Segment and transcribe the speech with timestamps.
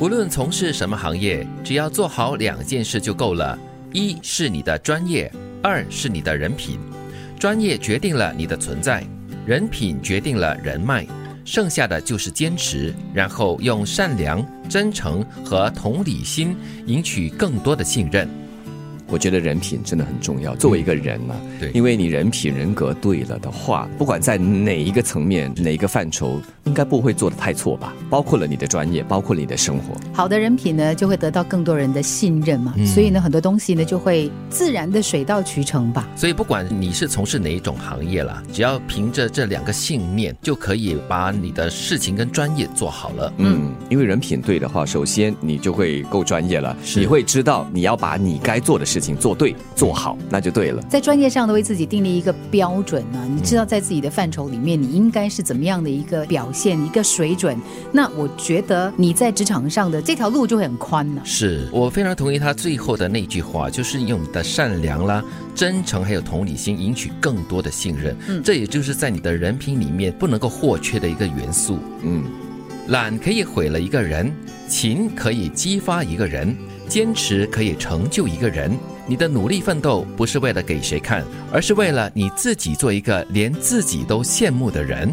[0.00, 3.58] 无论从事什么行业，只要做好两件事就够了：
[3.92, 5.30] 一是你的专业，
[5.62, 6.80] 二是你的人品。
[7.38, 9.04] 专业决定了你的存在，
[9.44, 11.06] 人品决定了人脉，
[11.44, 16.56] 剩下的就是坚持，然后用善良、真诚和同理心
[16.86, 18.26] 赢取更多的信任。
[19.10, 20.54] 我觉得人品真的很重要。
[20.56, 27.92] 作为一个人嘛，对因为你人品人格对了的话，不管在哪一个层面、哪一个范畴，应该不会做的太错吧？
[28.08, 29.94] 包括了你的专业，包括了你的生活。
[30.12, 36.08] 好的人品呢，就会得到更多人的信任嘛，所以呢，很多东西呢就会自然的水到渠成吧。
[36.14, 43.32] 所以，不管你是从事哪一种行业啦，只要凭着这两个信念，就可以把你的事情跟专业做好了。
[43.38, 50.82] 嗯，因为人品对的话，首先你就会够专业了，你会知道你要把你该做的事情做对、做好，那就对了。
[50.88, 57.58] 在专业上的，为自己定立一个标准呢，你知道在自己的范畴里面，你应该是怎么样的一个表现、一个水准。
[57.92, 61.22] 那我觉得你在职场上的这条路就会很宽了。
[61.24, 68.16] 是我非常同意他最后的那句话，就是用你的善良啦、真诚还有同理心，赢取更多的信任。
[68.28, 71.78] 嗯，这也就是在你的人品里面不能够或缺的一个元素。
[72.02, 72.24] 嗯，
[72.88, 74.32] 懒可以毁了一个人，
[74.68, 76.56] 勤可以激发一个人，
[76.88, 78.76] 坚持可以成就一个人。
[79.10, 85.12] 你的努力奋斗不是为了给谁看，而是为了你自己做一个连自己都羡慕的人。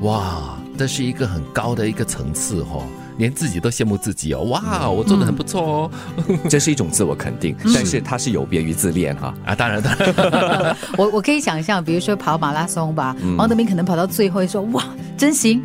[0.00, 2.82] 哇，这是一个很高的一个层次哦，
[3.18, 4.44] 连自己都羡慕自己哦。
[4.44, 5.90] 哇，我做的很不错哦。
[6.48, 9.34] 这是一种自我肯定，但是它是有别于自恋哈。
[9.44, 14.82] 啊，当然当然， 我我可以想象，比如说跑马拉松吧，王德明可能跑到最后说：“哇，
[15.18, 15.62] 真行，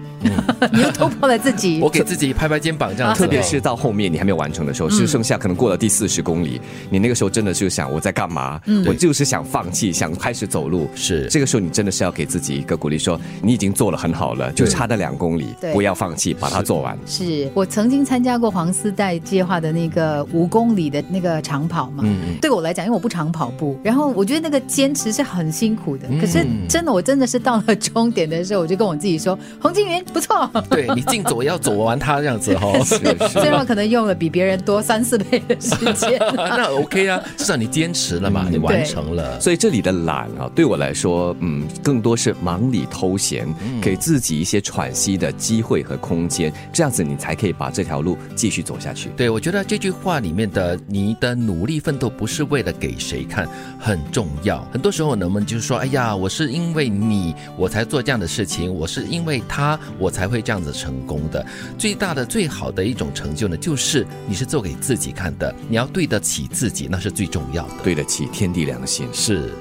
[0.73, 1.79] 你又突破了自己。
[1.83, 3.13] ”我给自己拍拍肩膀这样。
[3.13, 6.59] 特别是到后面你还没有完成的时候，是剩下可能过了第四十公里，
[6.89, 8.59] 你那个时候真的就想我在干嘛？
[8.85, 10.87] 我就是想放弃，想开始走路。
[10.95, 16.97] 是这个时候你真的是要给自己一个鼓励，说你已经做了很好了，就差那两公里对，不要放弃，把它做完。
[17.05, 22.03] 是我曾经参加过黄丝带计划的那个五公里的那个长跑嘛。
[22.05, 26.07] 嗯嗯对我来讲，因为我不常跑步，然后我觉得那个坚持是很辛苦的。
[26.19, 30.49] 可是真的，我真的是到了终点的时候，我就跟我自己说：“洪金云不错。
[30.71, 32.79] 对你尽走要走完它这样子哦。
[32.85, 32.95] 是”
[33.27, 36.17] 虽然我可能用了比别人多三四倍的时间。
[36.19, 39.37] 啊， 那 OK 啊，至少你坚持了嘛，你完成了。
[39.41, 43.45] 所以这里的懒啊，对我来说，嗯，更多是忙里偷闲，
[43.81, 49.09] 给自己一些喘息的机会和空间，这样子你才可以把这条路继续走下去。
[49.17, 53.45] 对，我觉得这句话里面的你的努力奋斗不是为了给谁看，
[53.77, 54.65] 很重要。
[54.71, 61.45] 很多时候呢，我们就是说，哎呀，我是因为你我才做这样的事情，我是因为他我才会这样子成功的。
[61.77, 67.73] 最大的、最好的一种成就呢，就是你是做给自己看的，你要对得起自己，那是最重要的。
[67.83, 69.07] 对得起天地良心。
[69.13, 69.51] 是，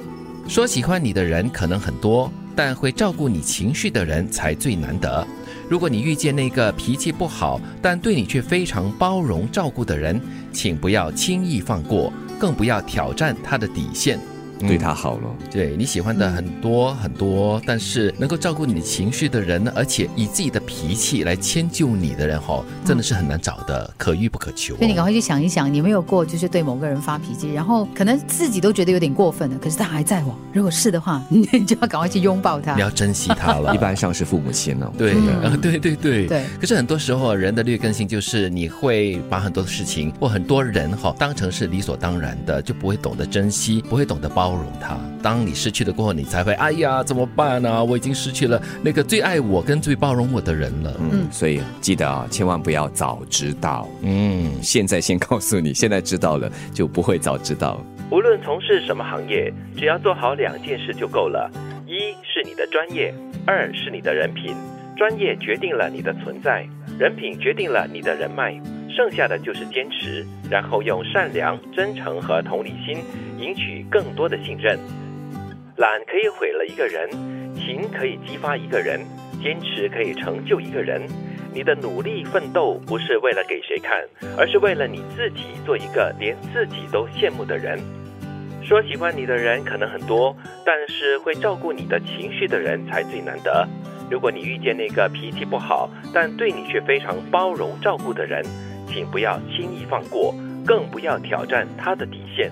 [0.49, 5.27] 说喜欢你的人可能很多，但会照顾你情绪的人才最难得。
[5.69, 10.21] 如果你遇见那个脾气不好，但对你却非常包容照顾的人，
[10.53, 14.21] 请不要轻易放过，更不要挑战他的底线。
[14.66, 24.78] 对他好了，对你喜欢的很多很多，但是能够照顾你情绪的人，而且以自己的脾气来迁就你的人，哈，真的是很难找的，可遇不可求哦。
[24.78, 30.34] 所以你赶快去想一想，你有没有过就是对某个人发脾气，然后可能自己都觉得有点过分了，可是他还在我。
[30.53, 32.80] 如果是的话， 你就要赶快去拥抱他你。
[32.80, 33.74] 要珍惜他了。
[33.74, 34.92] 一般上是父母亲哦。
[34.97, 44.97] 对，呃 对对对对可是很多时候人的劣根性就是你会把很多的事情或很多人哈当成是理所当然的，就不会懂得珍惜，不会懂得包容他。
[45.22, 50.94] 当你失去了过后，你才会哎呀怎么办呢、我已经失去了那个最爱我跟最包容我的人了。
[50.98, 53.88] 嗯，所以记得啊，千万不要早知道。
[54.03, 57.81] 嗯，现在先告诉你，现在知道了就不会早知道。
[58.10, 61.50] 无论从事什么行业，只要做好两件事就够了：
[61.86, 63.12] 一是你的专业，
[63.47, 64.54] 二是你的人品。
[64.97, 66.65] 专业决定了你的存在，
[66.98, 68.54] 人品决定了你的人脉，
[68.94, 73.03] 剩下的就是坚持，然后用善良、真诚和同理心
[73.38, 74.78] 赢取更多的信任。
[75.77, 77.10] 懒可以毁了一个人，
[77.56, 79.00] 勤可以激发一个人，
[79.43, 81.03] 坚持可以成就一个人。
[81.53, 84.04] 你的努力奋斗不是为了给谁看，
[84.36, 87.78] 而是为了你自己做一个连自己都羡慕的人。
[88.63, 90.34] 说喜欢你的人可能很多，
[90.65, 93.66] 但是会照顾你的情绪的人才最难得。
[94.10, 98.42] 如果你遇见那个脾气不好，但对你却非常包容照顾的人，
[98.89, 100.34] 请不要轻易放过，
[100.66, 102.51] 更不要挑战他的底线。